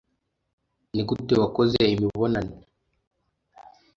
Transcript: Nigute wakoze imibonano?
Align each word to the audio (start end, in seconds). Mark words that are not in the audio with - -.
Nigute 0.93 1.33
wakoze 1.41 1.79
imibonano? 1.93 2.53